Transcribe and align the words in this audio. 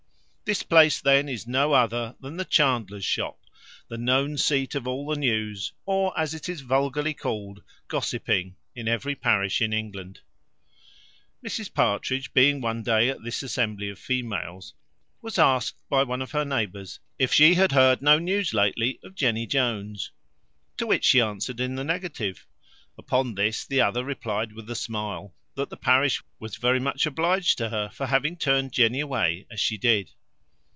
This 0.51 0.63
place 0.63 0.99
then 0.99 1.29
is 1.29 1.47
no 1.47 1.71
other 1.71 2.17
than 2.19 2.35
the 2.35 2.43
chandler's 2.43 3.05
shop, 3.05 3.39
the 3.87 3.97
known 3.97 4.37
seat 4.37 4.75
of 4.75 4.85
all 4.85 5.07
the 5.07 5.15
news; 5.17 5.71
or, 5.85 6.11
as 6.19 6.33
it 6.33 6.49
is 6.49 6.59
vulgarly 6.59 7.13
called, 7.13 7.63
gossiping, 7.87 8.57
in 8.75 8.85
every 8.89 9.15
parish 9.15 9.61
in 9.61 9.71
England. 9.71 10.19
Mrs 11.41 11.73
Partridge 11.73 12.33
being 12.33 12.59
one 12.59 12.83
day 12.83 13.07
at 13.07 13.23
this 13.23 13.41
assembly 13.41 13.87
of 13.87 13.97
females, 13.97 14.73
was 15.21 15.39
asked 15.39 15.77
by 15.89 16.03
one 16.03 16.21
of 16.21 16.31
her 16.31 16.43
neighbours, 16.43 16.99
if 17.17 17.31
she 17.33 17.53
had 17.53 17.71
heard 17.71 18.01
no 18.01 18.19
news 18.19 18.53
lately 18.53 18.99
of 19.05 19.15
Jenny 19.15 19.47
Jones? 19.47 20.11
To 20.75 20.85
which 20.85 21.05
she 21.05 21.21
answered 21.21 21.61
in 21.61 21.75
the 21.75 21.85
negative. 21.85 22.45
Upon 22.97 23.35
this 23.35 23.65
the 23.65 23.79
other 23.79 24.03
replied, 24.03 24.51
with 24.51 24.69
a 24.69 24.75
smile, 24.75 25.33
That 25.55 25.69
the 25.69 25.77
parish 25.77 26.21
was 26.41 26.57
very 26.57 26.81
much 26.81 27.05
obliged 27.05 27.57
to 27.59 27.69
her 27.69 27.87
for 27.89 28.07
having 28.07 28.35
turned 28.35 28.73
Jenny 28.73 28.99
away 28.99 29.47
as 29.49 29.61
she 29.61 29.77
did. 29.77 30.11